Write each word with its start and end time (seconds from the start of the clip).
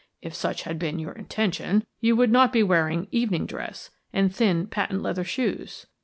If 0.19 0.33
such 0.33 0.63
had 0.63 0.79
been 0.79 0.97
your 0.97 1.11
intention, 1.11 1.85
you 1.99 2.15
would 2.15 2.31
not 2.31 2.51
be 2.51 2.63
wearing 2.63 3.07
evening 3.11 3.45
dress, 3.45 3.91
and 4.11 4.35
thin, 4.35 4.65
patent 4.65 5.03
leather 5.03 5.23
shoes. 5.23 5.85